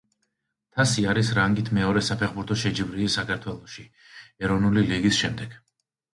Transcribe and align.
თასი 0.77 1.03
არის 1.11 1.29
რანგით 1.39 1.69
მეორე 1.79 2.03
საფეხბურთო 2.07 2.57
შეჯიბრი 2.63 3.11
საქართველოში 3.17 3.87
ეროვნული 4.49 4.87
ლიგის 4.91 5.23
შემდეგ. 5.23 5.57